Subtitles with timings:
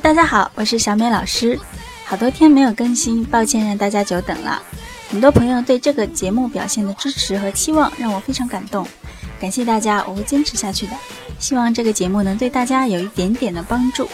[0.00, 1.58] 大家好，我是小美老师。
[2.04, 4.62] 好多天没有更新，抱歉让大家久等了。
[5.10, 8.86] 很多朋友对这个节目表现的支持和期望让我非常感动，
[9.40, 10.92] 感谢大家，我会坚持下去的。
[11.40, 14.08] 希望这个节目能对大家有一点点的帮助。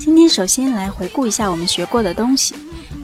[0.00, 2.56] 今天首先来回顾一下我们学过的东西。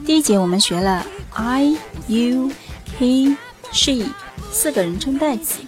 [0.05, 1.77] 第一节我们学了 I、
[2.07, 2.51] You、
[2.99, 3.37] He、
[3.71, 4.05] She
[4.51, 5.61] 四个人称代词。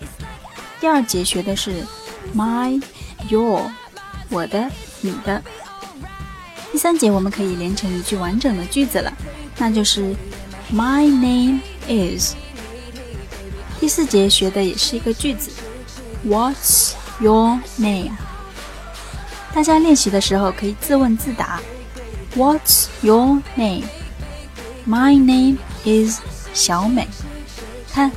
[0.81, 1.85] 第二节学的是
[2.35, 2.81] My、
[3.29, 3.71] Your
[4.29, 5.41] 我的、你的。
[6.75, 9.09] 第三节我们可以连成一句完整的句子了，
[9.57, 10.13] 那就是
[10.70, 12.34] My name is。
[13.79, 15.51] 第四节学的也是一个句子
[16.27, 18.11] ，What's your name？
[19.53, 21.61] 大家练习的时候可以自问自答
[22.35, 26.20] ，What's your name？My name is
[26.53, 27.07] 小美。
[27.93, 28.12] 看，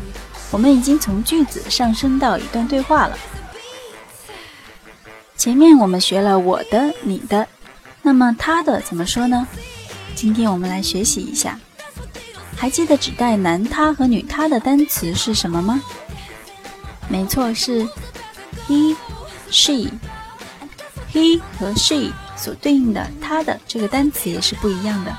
[0.51, 3.17] 我们已经从句子上升到一段对话了。
[5.36, 7.47] 前面我们学了我的、你的，
[8.09, 9.47] 那么他的怎么说呢？
[10.14, 11.61] 今天我们来学习一下。
[12.56, 15.83] 还记得指代男他和女他的单词是什么吗？
[17.06, 17.86] 没错，是
[18.67, 18.97] he、
[19.51, 19.91] she。
[21.12, 25.14] he 和 she 所对应的他的这个单词也是不一样的。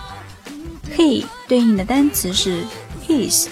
[0.97, 2.65] he 对应的单词是
[3.07, 3.43] his，his，h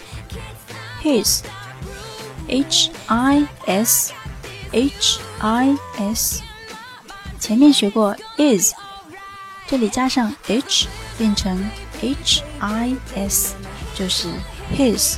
[3.05, 6.41] i s，h i s。
[7.39, 8.73] 前面学过 is，
[9.69, 10.87] 这里加上 h
[11.17, 13.53] 变成 h i s，
[13.93, 14.29] 就是
[14.73, 15.17] his。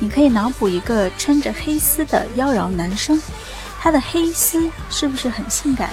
[0.00, 3.22] 你可以脑补一个穿着黑丝的妖娆男生，
[3.80, 5.90] 他的黑丝是不是很性感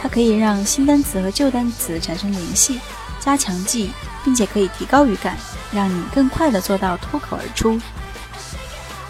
[0.00, 2.80] 它可以让新单词和旧单词产生联系，
[3.20, 3.90] 加强记忆，
[4.24, 5.36] 并且可以提高语感，
[5.70, 7.78] 让你更快的做到脱口而出。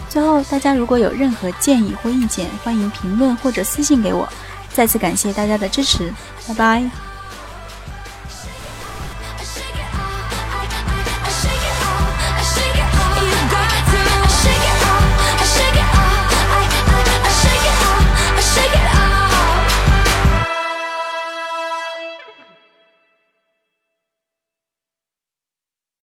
[0.09, 4.27] 最后，大家如果有任何建议或意见，欢迎评论或者私信给我。
[4.73, 6.13] 再次感谢大家的支持，
[6.45, 7.06] 拜拜。